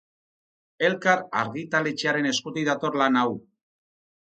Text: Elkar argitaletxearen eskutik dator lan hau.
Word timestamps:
Elkar 0.87 1.21
argitaletxearen 1.43 2.33
eskutik 2.33 2.69
dator 2.75 3.03
lan 3.05 3.23
hau. 3.25 3.33